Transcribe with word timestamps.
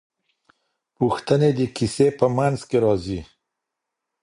پوښتنې 0.97 1.49
د 1.57 1.59
کیسې 1.75 2.07
په 2.19 2.25
منځ 2.37 2.59
کې 2.69 2.77
راځي. 2.85 3.21